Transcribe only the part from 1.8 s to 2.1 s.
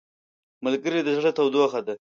ده